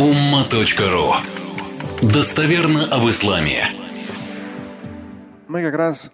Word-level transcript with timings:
umma.ru 0.00 1.12
Достоверно 2.00 2.86
об 2.86 3.06
исламе. 3.10 3.64
Мы 5.46 5.62
как 5.62 5.74
раз, 5.74 6.10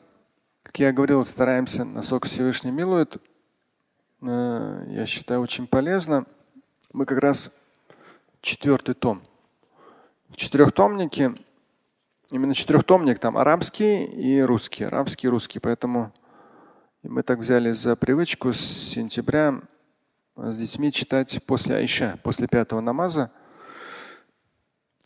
как 0.64 0.76
я 0.80 0.90
говорил, 0.90 1.24
стараемся, 1.24 1.84
насколько 1.84 2.26
Всевышний 2.26 2.72
милует. 2.72 3.16
Э, 4.22 4.84
я 4.88 5.06
считаю, 5.06 5.40
очень 5.40 5.68
полезно. 5.68 6.26
Мы 6.92 7.06
как 7.06 7.20
раз 7.20 7.52
четвертый 8.40 8.96
том. 8.96 9.22
В 10.30 10.36
четырехтомнике, 10.36 11.34
именно 12.32 12.54
четырехтомник, 12.56 13.20
там 13.20 13.38
арабский 13.38 14.04
и 14.04 14.40
русский. 14.40 14.82
Арабский 14.82 15.28
и 15.28 15.30
русский. 15.30 15.60
Поэтому 15.60 16.12
мы 17.04 17.22
так 17.22 17.38
взяли 17.38 17.70
за 17.70 17.94
привычку 17.94 18.52
с 18.52 18.58
сентября 18.58 19.60
с 20.34 20.58
детьми 20.58 20.90
читать 20.90 21.40
после 21.46 21.76
Айша, 21.76 22.18
после 22.24 22.48
пятого 22.48 22.80
намаза. 22.80 23.30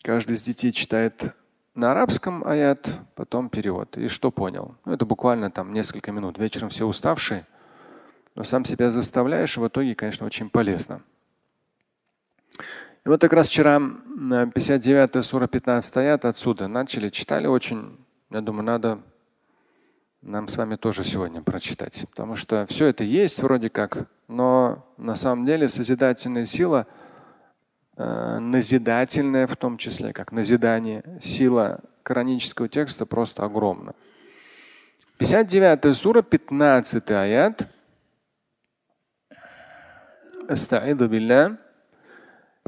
Каждый 0.02 0.36
из 0.36 0.42
детей 0.42 0.72
читает 0.72 1.34
на 1.74 1.92
арабском 1.92 2.42
аят, 2.46 3.00
потом 3.14 3.50
перевод. 3.50 3.96
И 3.98 4.08
что 4.08 4.30
понял? 4.30 4.76
Ну, 4.84 4.92
это 4.92 5.04
буквально 5.04 5.50
там 5.50 5.72
несколько 5.72 6.10
минут. 6.10 6.38
Вечером 6.38 6.70
все 6.70 6.86
уставшие, 6.86 7.46
но 8.34 8.44
сам 8.44 8.64
себя 8.64 8.92
заставляешь, 8.92 9.56
и 9.56 9.60
в 9.60 9.68
итоге, 9.68 9.94
конечно, 9.94 10.26
очень 10.26 10.48
полезно. 10.48 11.02
И 13.04 13.08
вот 13.08 13.20
как 13.20 13.32
раз 13.32 13.48
вчера 13.48 13.78
59 13.78 15.24
сура 15.24 15.46
15 15.46 15.96
аят 15.98 16.24
отсюда 16.24 16.68
начали, 16.68 17.08
читали 17.10 17.46
очень. 17.46 17.98
Я 18.30 18.40
думаю, 18.40 18.64
надо 18.64 19.00
нам 20.22 20.48
с 20.48 20.56
вами 20.56 20.76
тоже 20.76 21.02
сегодня 21.04 21.40
прочитать. 21.42 22.04
Потому 22.10 22.36
что 22.36 22.66
все 22.66 22.86
это 22.86 23.04
есть 23.04 23.42
вроде 23.42 23.70
как, 23.70 24.06
но 24.28 24.86
на 24.98 25.16
самом 25.16 25.46
деле 25.46 25.68
созидательная 25.68 26.44
сила, 26.44 26.86
назидательная 27.99 29.47
в 29.47 29.55
том 29.55 29.77
числе, 29.77 30.13
как 30.13 30.31
назидание, 30.31 31.03
сила 31.21 31.81
коранического 32.03 32.67
текста 32.67 33.05
просто 33.05 33.43
огромна. 33.43 33.95
59 35.17 35.95
сура, 35.95 36.21
15 36.21 37.11
аят. 37.11 37.67
استعيذ 40.45 41.07
بالله 41.07 41.57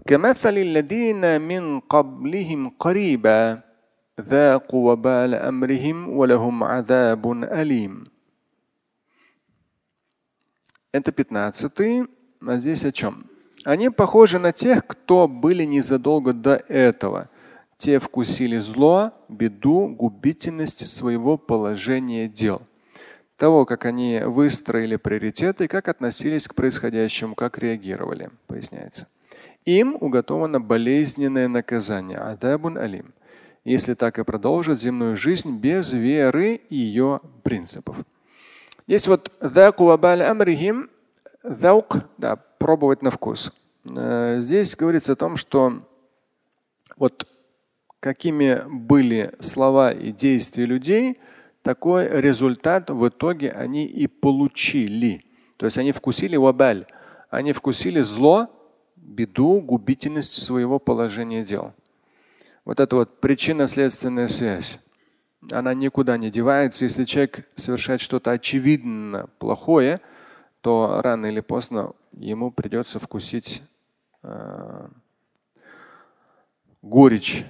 كمثل 0.07 0.57
الذين 0.57 1.41
من 1.41 1.79
قبلهم 1.79 2.69
قريبا 2.79 3.61
ذاقوا 4.19 4.91
وبال 4.91 5.33
أمرهم 5.35 6.09
ولهم 6.09 6.63
عذاب 6.63 7.43
أليم. 7.43 8.07
Это 10.91 11.11
пятнадцатый. 11.11 12.07
А 12.41 12.57
здесь 12.57 12.85
о 12.85 12.91
чем? 12.91 13.29
Они 13.64 13.90
похожи 13.90 14.38
на 14.38 14.52
тех, 14.52 14.86
кто 14.86 15.28
были 15.28 15.64
незадолго 15.64 16.32
до 16.32 16.56
этого. 16.68 17.28
Те 17.76 17.98
вкусили 17.98 18.58
зло, 18.58 19.12
беду, 19.28 19.88
губительность 19.88 20.88
своего 20.88 21.36
положения 21.36 22.28
дел. 22.28 22.62
Того, 23.36 23.64
как 23.64 23.84
они 23.86 24.20
выстроили 24.24 24.96
приоритеты, 24.96 25.68
как 25.68 25.88
относились 25.88 26.46
к 26.46 26.54
происходящему, 26.54 27.34
как 27.34 27.58
реагировали, 27.58 28.30
поясняется. 28.46 29.08
Им 29.64 29.96
уготовано 30.00 30.60
болезненное 30.60 31.48
наказание. 31.48 32.18
Адабун 32.18 32.78
алим 32.78 33.12
если 33.64 33.94
так 33.94 34.18
и 34.18 34.24
продолжит 34.24 34.80
земную 34.80 35.16
жизнь 35.16 35.58
без 35.58 35.92
веры 35.92 36.60
и 36.68 36.76
ее 36.76 37.20
принципов. 37.42 37.96
Есть 38.86 39.06
вот 39.06 39.32
амрихим, 40.24 40.90
да, 42.18 42.36
пробовать 42.62 43.02
на 43.02 43.10
вкус. 43.10 43.52
Э, 43.84 44.38
здесь 44.40 44.76
говорится 44.76 45.12
о 45.12 45.16
том, 45.16 45.36
что 45.36 45.82
вот 46.96 47.26
какими 48.00 48.62
были 48.68 49.34
слова 49.40 49.92
и 49.92 50.12
действия 50.12 50.66
людей, 50.66 51.18
такой 51.62 52.08
результат 52.08 52.90
в 52.90 53.08
итоге 53.08 53.50
они 53.50 53.86
и 53.86 54.06
получили. 54.06 55.24
То 55.56 55.66
есть 55.66 55.78
они 55.78 55.92
вкусили 55.92 56.36
вабаль, 56.36 56.86
они 57.30 57.52
вкусили 57.52 58.00
зло, 58.00 58.48
беду, 58.96 59.60
губительность 59.60 60.42
своего 60.42 60.78
положения 60.78 61.44
дел 61.44 61.74
вот 62.64 62.80
эта 62.80 62.96
вот 62.96 63.20
причинно-следственная 63.20 64.28
связь, 64.28 64.78
она 65.50 65.74
никуда 65.74 66.16
не 66.16 66.30
девается. 66.30 66.84
Если 66.84 67.04
человек 67.04 67.48
совершает 67.56 68.00
что-то 68.00 68.30
очевидно 68.30 69.28
плохое, 69.38 70.00
то 70.61 71.01
рано 71.03 71.27
или 71.27 71.39
поздно 71.39 71.93
ему 72.13 72.51
придется 72.51 72.99
вкусить 72.99 73.63
э, 74.23 74.87
горечь 76.81 77.45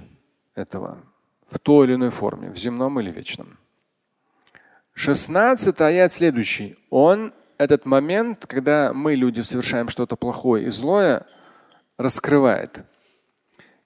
этого 0.56 1.00
в 1.48 1.60
той 1.60 1.88
или 1.88 1.96
иной 1.96 2.10
форме, 2.10 2.52
в 2.52 2.58
земном 2.58 3.00
или 3.00 3.12
вечном. 3.12 3.58
16 4.94 5.80
аят 5.82 6.12
следующий. 6.12 6.76
Он 6.90 7.34
этот 7.58 7.86
момент, 7.86 8.46
когда 8.46 8.94
мы, 8.94 9.16
люди, 9.16 9.42
совершаем 9.42 9.90
что-то 9.90 10.16
плохое 10.16 10.68
и 10.68 10.70
злое, 10.70 11.26
раскрывает. 11.98 12.84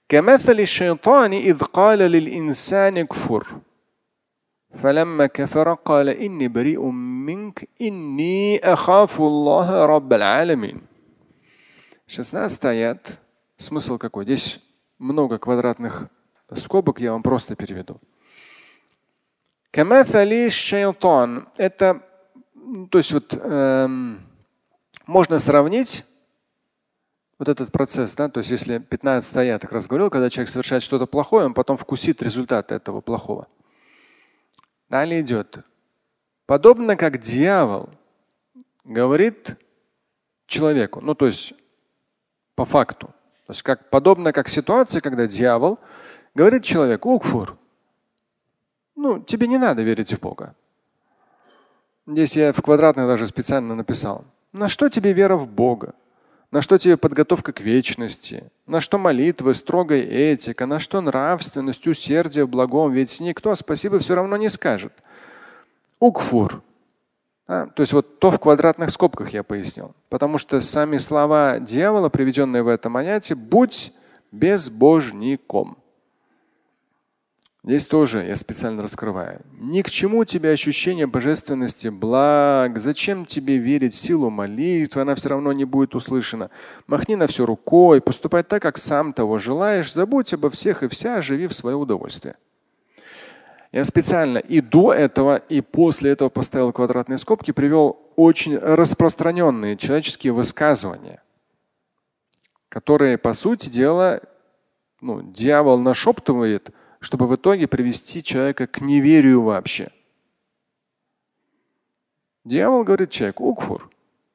كمثل 0.08 0.60
الشيطان 0.60 1.32
إذ 1.32 1.58
قال 1.58 1.98
للإنسان 1.98 3.06
كفر 3.06 3.46
فلما 4.82 5.26
كفر 5.26 5.74
قال 5.74 6.08
إني 6.08 6.48
بريء 6.48 6.80
منك 7.26 7.68
إني 7.80 8.58
أخاف 8.58 9.20
الله 9.20 9.86
رب 9.86 10.12
العالمين 10.12 10.82
16 12.06 12.64
аят. 12.64 13.20
Смысл 13.56 13.96
какой? 13.96 14.24
Здесь 14.24 14.60
много 14.98 15.38
квадратных 15.38 16.08
скобок, 16.56 17.00
я 17.00 17.12
вам 17.12 17.22
просто 17.22 17.56
переведу. 17.56 18.00
Камаthали 19.70 20.50
шайтан. 20.50 21.48
Это, 21.56 22.02
то 22.90 22.98
есть 22.98 23.12
вот 23.12 23.34
эм, 23.34 24.20
можно 25.06 25.40
сравнить 25.40 26.04
вот 27.38 27.48
этот 27.48 27.72
процесс, 27.72 28.14
да, 28.14 28.28
то 28.28 28.38
есть 28.38 28.50
если 28.50 28.78
15 28.78 29.36
я 29.46 29.58
так 29.58 29.72
раз 29.72 29.86
говорил, 29.86 30.10
когда 30.10 30.28
человек 30.28 30.50
совершает 30.50 30.82
что-то 30.82 31.06
плохое, 31.06 31.46
он 31.46 31.54
потом 31.54 31.76
вкусит 31.76 32.22
результат 32.22 32.70
этого 32.70 33.00
плохого. 33.00 33.48
Далее 34.89 35.21
идет. 35.21 35.59
Подобно 36.45 36.95
как 36.95 37.19
дьявол 37.19 37.89
говорит 38.83 39.57
человеку, 40.45 41.01
ну 41.01 41.13
то 41.13 41.25
есть 41.25 41.53
по 42.55 42.65
факту. 42.65 43.07
То 43.47 43.51
есть 43.51 43.63
как, 43.63 43.89
подобно 43.89 44.33
как 44.33 44.47
ситуация, 44.47 45.01
когда 45.01 45.27
дьявол 45.27 45.79
говорит 46.35 46.63
человеку, 46.63 47.11
Укфур, 47.11 47.57
ну 48.95 49.21
тебе 49.21 49.47
не 49.47 49.57
надо 49.57 49.83
верить 49.83 50.13
в 50.13 50.19
Бога. 50.19 50.55
Здесь 52.05 52.37
я 52.37 52.53
в 52.53 52.61
квадратной 52.61 53.05
даже 53.05 53.27
специально 53.27 53.75
написал. 53.75 54.23
На 54.53 54.69
что 54.69 54.89
тебе 54.89 55.11
вера 55.11 55.35
в 55.35 55.47
Бога? 55.47 55.93
На 56.51 56.61
что 56.61 56.77
тебе 56.77 56.95
подготовка 56.95 57.51
к 57.51 57.59
вечности? 57.59 58.49
На 58.65 58.79
что 58.79 58.97
молитвы, 58.97 59.53
строгая 59.53 60.01
этика? 60.01 60.65
На 60.65 60.79
что 60.79 61.01
нравственность, 61.01 61.85
усердие 61.87 62.45
в 62.45 62.49
благом? 62.49 62.91
Ведь 62.91 63.19
никто 63.19 63.53
спасибо 63.55 63.99
все 63.99 64.15
равно 64.15 64.37
не 64.37 64.49
скажет. 64.49 64.93
Укфур. 65.99 66.61
А, 67.47 67.67
то 67.67 67.81
есть 67.81 67.91
вот 67.91 68.19
то 68.19 68.31
в 68.31 68.39
квадратных 68.39 68.91
скобках 68.91 69.29
я 69.29 69.43
пояснил. 69.43 69.93
Потому 70.09 70.37
что 70.37 70.61
сами 70.61 70.97
слова 70.97 71.59
дьявола, 71.59 72.07
приведенные 72.09 72.63
в 72.63 72.67
этом 72.69 72.95
аяте, 72.95 73.35
будь 73.35 73.91
безбожником. 74.31 75.77
Здесь 77.67 77.85
тоже 77.85 78.23
я 78.23 78.37
специально 78.37 78.81
раскрываю. 78.81 79.41
Ни 79.59 79.81
к 79.81 79.89
чему 79.89 80.23
тебе 80.23 80.51
ощущение 80.51 81.05
божественности, 81.05 81.89
благ. 81.89 82.79
Зачем 82.79 83.25
тебе 83.25 83.57
верить 83.57 83.93
в 83.93 83.97
силу 83.97 84.29
молитвы? 84.29 85.01
Она 85.01 85.15
все 85.15 85.27
равно 85.27 85.51
не 85.51 85.65
будет 85.65 85.93
услышана. 85.93 86.49
Махни 86.87 87.17
на 87.17 87.27
все 87.27 87.45
рукой, 87.45 87.99
поступай 87.99 88.43
так, 88.43 88.61
как 88.61 88.77
сам 88.77 89.11
того 89.11 89.37
желаешь. 89.37 89.91
Забудь 89.91 90.33
обо 90.33 90.49
всех 90.49 90.81
и 90.81 90.87
вся, 90.87 91.21
живи 91.21 91.47
в 91.47 91.53
свое 91.53 91.75
удовольствие. 91.75 92.35
Я 93.73 93.83
специально 93.83 94.37
и 94.37 94.61
до 94.61 94.93
этого, 94.93 95.35
и 95.35 95.59
после 95.59 96.11
этого 96.11 96.29
поставил 96.29 96.71
квадратные 96.71 97.17
скобки, 97.17 97.51
привел 97.51 97.99
очень 98.15 98.57
распространенные 98.57 99.75
человеческие 99.75 100.31
высказывания, 100.31 101.21
которые, 102.69 103.17
по 103.17 103.33
сути 103.33 103.67
дела, 103.67 104.21
ну, 105.01 105.21
дьявол 105.21 105.79
нашептывает– 105.79 106.69
чтобы 107.00 107.26
в 107.26 107.34
итоге 107.34 107.66
привести 107.66 108.22
человека 108.22 108.66
к 108.66 108.80
неверию 108.80 109.42
вообще. 109.42 109.90
Дьявол 112.44 112.84
говорит 112.84 113.10
человеку, 113.10 113.44
укфур, 113.44 113.90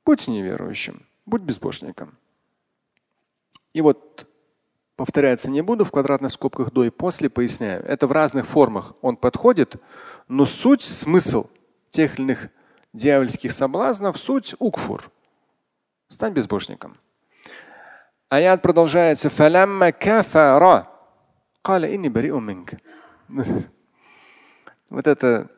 будь 0.05 0.27
неверующим, 0.27 1.05
будь 1.25 1.41
безбожником. 1.41 2.17
И 3.73 3.81
вот 3.81 4.27
повторяться 4.95 5.49
не 5.49 5.61
буду, 5.61 5.85
в 5.85 5.91
квадратных 5.91 6.31
скобках 6.31 6.71
до 6.71 6.83
и 6.85 6.89
после 6.89 7.29
поясняю. 7.29 7.83
Это 7.83 8.07
в 8.07 8.11
разных 8.11 8.47
формах 8.47 8.93
он 9.01 9.17
подходит, 9.17 9.75
но 10.27 10.45
суть, 10.45 10.83
смысл 10.83 11.49
тех 11.89 12.15
или 12.15 12.23
иных 12.23 12.49
дьявольских 12.93 13.51
соблазнов, 13.51 14.17
суть 14.17 14.55
укфур. 14.59 15.11
Стань 16.09 16.33
безбожником. 16.33 16.97
Аят 18.29 18.61
продолжается. 18.61 19.29
فَلَمَّا 19.29 19.91
كَفَرَ 19.91 20.90
Каля 21.62 21.94
инни 21.94 22.08
бари 22.08 22.30
уминг. 22.30 22.74
Вот 24.90 25.06
это, 25.06 25.48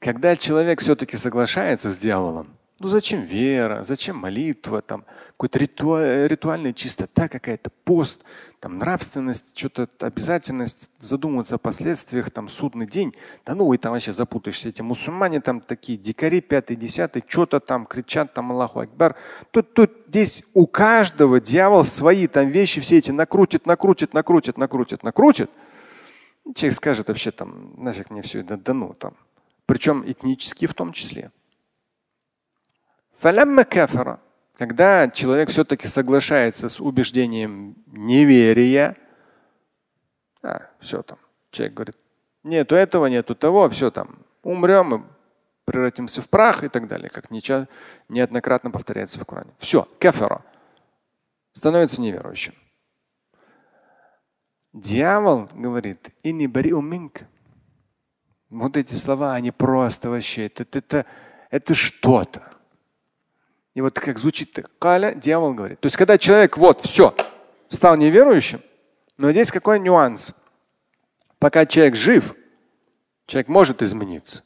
когда 0.00 0.34
человек 0.34 0.80
все-таки 0.80 1.16
соглашается 1.16 1.90
с 1.90 1.98
дьяволом, 1.98 2.56
ну 2.80 2.88
зачем 2.88 3.24
вера, 3.24 3.82
зачем 3.82 4.16
молитва, 4.16 4.80
там 4.80 5.04
какой-то 5.32 5.58
ритуаль, 5.58 6.26
ритуальная 6.26 6.72
чистота 6.72 7.28
какая-то, 7.28 7.68
пост, 7.84 8.24
там 8.58 8.78
нравственность, 8.78 9.56
что-то 9.56 9.86
обязательность 10.00 10.90
задумываться 10.98 11.56
о 11.56 11.58
последствиях, 11.58 12.30
там 12.30 12.48
судный 12.48 12.86
день. 12.86 13.14
Да 13.44 13.54
ну 13.54 13.70
и 13.74 13.76
там 13.76 13.92
вообще 13.92 14.14
запутаешься. 14.14 14.70
Эти 14.70 14.80
мусульмане 14.80 15.42
там 15.42 15.60
такие 15.60 15.98
дикари, 15.98 16.40
пятый, 16.40 16.74
десятый, 16.74 17.22
что-то 17.26 17.60
там 17.60 17.84
кричат, 17.84 18.32
там 18.32 18.50
Аллаху 18.50 18.80
Акбар. 18.80 19.14
Тут, 19.50 19.74
тут 19.74 19.92
здесь 20.08 20.42
у 20.54 20.66
каждого 20.66 21.38
дьявол 21.38 21.84
свои 21.84 22.26
там 22.28 22.48
вещи 22.48 22.80
все 22.80 22.96
эти 22.96 23.10
накрутит, 23.10 23.66
накрутит, 23.66 24.14
накрутит, 24.14 24.56
накрутит, 24.56 25.02
накрутит. 25.02 25.50
Человек 26.54 26.76
скажет 26.76 27.08
вообще 27.08 27.30
там, 27.30 27.74
нафиг 27.76 28.08
мне 28.08 28.22
все 28.22 28.40
это 28.40 28.56
да 28.56 28.72
ну 28.72 28.94
там. 28.94 29.14
Причем 29.66 30.02
этнически 30.06 30.66
в 30.66 30.72
том 30.72 30.92
числе. 30.92 31.30
Когда 34.56 35.10
человек 35.10 35.50
все-таки 35.50 35.86
соглашается 35.88 36.70
с 36.70 36.80
убеждением 36.80 37.76
неверия, 37.86 38.96
а, 40.42 40.70
все 40.80 41.02
там, 41.02 41.18
человек 41.50 41.74
говорит, 41.74 41.96
нету 42.42 42.74
этого, 42.74 43.06
нету 43.06 43.34
того, 43.34 43.68
все 43.68 43.90
там, 43.90 44.24
умрем 44.42 44.94
и 44.94 45.02
превратимся 45.66 46.22
в 46.22 46.30
прах 46.30 46.64
и 46.64 46.68
так 46.68 46.88
далее, 46.88 47.10
как 47.10 47.30
неоднократно 48.08 48.70
повторяется 48.70 49.20
в 49.20 49.26
Коране. 49.26 49.52
Все, 49.58 49.86
кафера. 49.98 50.42
Становится 51.52 52.00
неверующим. 52.00 52.54
Дьявол 54.72 55.48
говорит, 55.52 56.10
и 56.22 56.32
не 56.32 56.46
бери 56.46 56.72
уминк. 56.72 57.22
Вот 58.48 58.78
эти 58.78 58.94
слова, 58.94 59.34
они 59.34 59.50
просто 59.50 60.08
вообще, 60.08 60.46
это, 60.46 60.64
это, 60.78 61.06
это 61.50 61.74
что-то. 61.74 62.59
И 63.74 63.80
вот 63.80 63.98
как 63.98 64.18
звучит 64.18 64.58
каля, 64.78 65.14
дьявол 65.14 65.54
говорит. 65.54 65.80
То 65.80 65.86
есть, 65.86 65.96
когда 65.96 66.18
человек 66.18 66.56
вот 66.56 66.80
все, 66.82 67.14
стал 67.68 67.96
неверующим, 67.96 68.62
но 69.16 69.30
здесь 69.30 69.52
какой 69.52 69.78
нюанс? 69.78 70.34
Пока 71.38 71.66
человек 71.66 71.94
жив, 71.94 72.34
человек 73.26 73.48
может 73.48 73.82
измениться. 73.82 74.42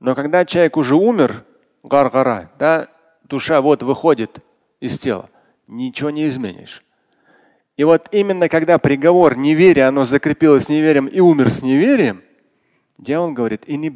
Но 0.00 0.14
когда 0.14 0.44
человек 0.44 0.76
уже 0.76 0.94
умер, 0.94 1.44
гаргара, 1.82 2.50
да, 2.58 2.88
душа 3.24 3.60
вот 3.60 3.82
выходит 3.82 4.38
из 4.80 4.98
тела, 4.98 5.28
ничего 5.66 6.10
не 6.10 6.28
изменишь. 6.28 6.84
И 7.76 7.84
вот 7.84 8.08
именно 8.12 8.48
когда 8.48 8.78
приговор 8.78 9.36
неверия, 9.36 9.88
оно 9.88 10.04
закрепилось 10.04 10.68
неверием 10.68 11.06
и 11.06 11.20
умер 11.20 11.50
с 11.50 11.62
неверием, 11.62 12.22
дьявол 12.98 13.32
говорит, 13.32 13.62
и 13.66 13.76
не 13.76 13.90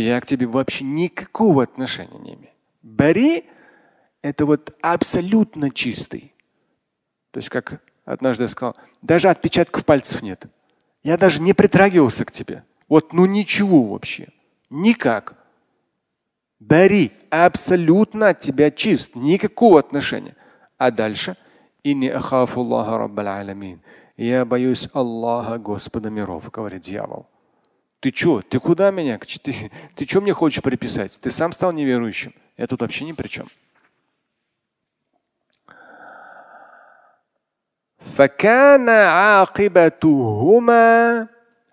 я 0.00 0.20
к 0.20 0.26
тебе 0.26 0.46
вообще 0.46 0.84
никакого 0.84 1.62
отношения 1.62 2.18
не 2.18 2.34
имею. 2.34 2.52
Бари– 2.82 3.44
это 4.22 4.46
вот 4.46 4.76
абсолютно 4.80 5.70
чистый. 5.70 6.34
То 7.30 7.38
есть, 7.38 7.48
как 7.48 7.82
однажды 8.04 8.44
я 8.44 8.48
сказал, 8.48 8.76
даже 9.02 9.28
отпечатков 9.28 9.84
пальцев 9.84 10.22
нет. 10.22 10.46
Я 11.02 11.16
даже 11.16 11.40
не 11.40 11.52
притрагивался 11.52 12.24
к 12.24 12.32
тебе. 12.32 12.64
Вот 12.88 13.12
ну 13.12 13.26
ничего 13.26 13.82
вообще. 13.82 14.28
Никак. 14.70 15.34
Бари 16.58 17.12
абсолютно 17.30 18.28
от 18.30 18.40
тебя 18.40 18.70
чист. 18.70 19.14
Никакого 19.14 19.78
отношения. 19.78 20.34
А 20.78 20.90
дальше 20.90 21.36
я 24.16 24.44
боюсь 24.44 24.88
Аллаха, 24.92 25.58
Господа 25.58 26.10
миров, 26.10 26.50
говорит 26.50 26.82
дьявол. 26.82 27.26
Ты 28.01 28.11
что? 28.15 28.41
Ты 28.41 28.59
куда 28.59 28.89
меня? 28.89 29.19
Ты, 29.19 29.71
ты 29.95 30.05
что 30.05 30.21
мне 30.21 30.33
хочешь 30.33 30.63
приписать? 30.63 31.19
Ты 31.21 31.29
сам 31.29 31.53
стал 31.53 31.71
неверующим. 31.71 32.33
Я 32.57 32.65
тут 32.67 32.81
вообще 32.81 33.05
ни 33.05 33.13
при 33.13 33.27
чем. 33.27 33.47
فكان 38.01 38.89
عاقبتهما 38.89 40.17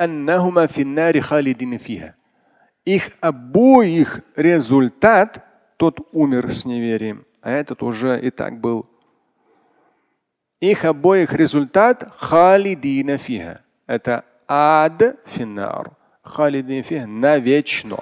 أنهما 0.01 0.67
في 0.67 0.83
النار 0.83 1.21
خالدين 1.21 1.79
فيها. 1.79 2.15
Их 2.85 3.11
обоих 3.21 4.21
результат, 4.37 5.45
тот 5.79 6.01
умер 6.13 6.53
с 6.53 6.67
неверием, 6.67 7.25
а 7.41 7.51
этот 7.51 7.83
уже 7.83 8.21
и 8.21 8.31
так 8.31 8.61
был. 8.61 8.87
Их 10.61 10.85
обоих 10.85 11.33
результат 11.33 12.07
халидина 12.19 13.17
фиха. 13.17 13.63
Это 13.87 14.25
ад 14.47 15.17
финар 15.27 15.91
халидин 15.91 15.95
фих 15.95 16.02
навечно. 17.06 18.00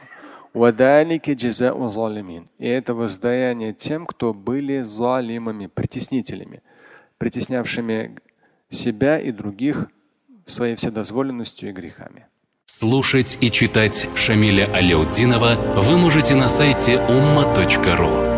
И 2.60 2.68
это 2.68 2.94
воздаяние 2.94 3.74
тем, 3.74 4.06
кто 4.06 4.34
были 4.34 4.82
залимами, 4.82 5.68
притеснителями, 5.68 6.62
притеснявшими 7.18 8.18
себя 8.70 9.20
и 9.20 9.32
других 9.32 9.88
своей 10.46 10.76
вседозволенностью 10.76 11.70
и 11.70 11.72
грехами. 11.72 12.28
Слушать 12.66 13.38
и 13.42 13.52
читать 13.52 14.08
Шамиля 14.16 14.66
Аляутдинова 14.74 15.56
вы 15.78 15.98
можете 15.98 16.36
на 16.36 16.48
сайте 16.48 16.94
umma.ru. 16.94 18.32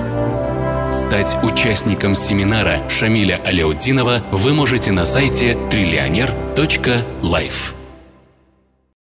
Стать 0.92 1.38
участником 1.44 2.16
семинара 2.16 2.90
Шамиля 2.90 3.40
Аляутдинова 3.46 4.24
вы 4.32 4.54
можете 4.54 4.92
на 4.92 5.06
сайте 5.06 5.56
триллионер.life. 5.70 7.83